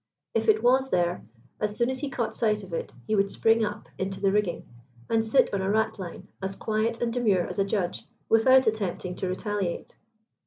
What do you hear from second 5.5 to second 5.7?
on a